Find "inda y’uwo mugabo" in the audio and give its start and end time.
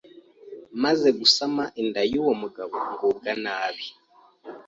1.81-2.75